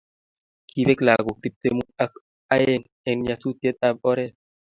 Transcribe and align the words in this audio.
kipek 0.71 0.99
lakok 1.05 1.37
tiptemu 1.43 1.83
ak 2.03 2.11
aeng 2.55 2.83
en 3.09 3.17
nyasutiet 3.25 3.77
ab 3.87 3.97
oret 4.09 4.33